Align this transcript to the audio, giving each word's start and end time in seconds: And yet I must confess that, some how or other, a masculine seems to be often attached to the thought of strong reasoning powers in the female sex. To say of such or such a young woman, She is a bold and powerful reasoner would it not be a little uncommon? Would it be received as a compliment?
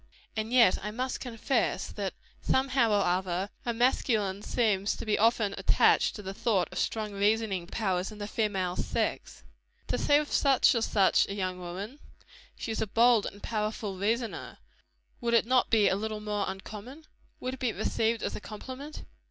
And 0.35 0.51
yet 0.51 0.83
I 0.83 0.89
must 0.89 1.19
confess 1.19 1.85
that, 1.91 2.15
some 2.41 2.69
how 2.69 2.91
or 2.91 3.05
other, 3.05 3.51
a 3.67 3.71
masculine 3.71 4.41
seems 4.41 4.95
to 4.97 5.05
be 5.05 5.19
often 5.19 5.53
attached 5.59 6.15
to 6.15 6.23
the 6.23 6.33
thought 6.33 6.67
of 6.71 6.79
strong 6.79 7.11
reasoning 7.13 7.67
powers 7.67 8.11
in 8.11 8.17
the 8.17 8.25
female 8.27 8.75
sex. 8.75 9.43
To 9.89 9.99
say 9.99 10.17
of 10.17 10.31
such 10.31 10.73
or 10.73 10.81
such 10.81 11.27
a 11.29 11.35
young 11.35 11.59
woman, 11.59 11.99
She 12.57 12.71
is 12.71 12.81
a 12.81 12.87
bold 12.87 13.27
and 13.27 13.43
powerful 13.43 13.95
reasoner 13.99 14.57
would 15.19 15.35
it 15.35 15.45
not 15.45 15.69
be 15.69 15.87
a 15.87 15.95
little 15.95 16.17
uncommon? 16.45 17.05
Would 17.39 17.53
it 17.53 17.59
be 17.59 17.71
received 17.71 18.23
as 18.23 18.35
a 18.35 18.41
compliment? 18.41 19.03